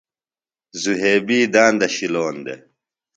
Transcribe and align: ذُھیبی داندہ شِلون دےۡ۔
ذُھیبی 0.81 1.39
داندہ 1.53 1.87
شِلون 1.95 2.35
دےۡ۔ 2.45 2.61